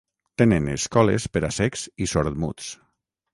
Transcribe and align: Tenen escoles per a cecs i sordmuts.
Tenen 0.41 0.69
escoles 0.75 1.27
per 1.35 1.43
a 1.49 1.51
cecs 1.59 1.85
i 2.07 2.09
sordmuts. 2.15 2.73